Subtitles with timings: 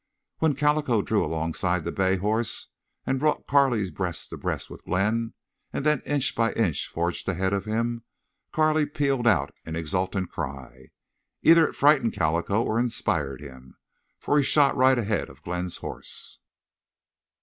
[0.39, 2.69] When Calico drew alongside the bay horse
[3.05, 5.35] and brought Carley breast to breast with Glenn,
[5.71, 8.03] and then inch by inch forged ahead of him,
[8.51, 10.87] Carley pealed out an exultant cry.
[11.43, 13.77] Either it frightened Calico or inspired him,
[14.17, 16.39] for he shot right ahead of Glenn's horse.